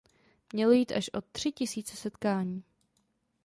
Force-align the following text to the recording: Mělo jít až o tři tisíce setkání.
Mělo 0.53 0.71
jít 0.71 0.91
až 0.91 1.09
o 1.13 1.21
tři 1.21 1.51
tisíce 1.51 1.95
setkání. 1.95 2.63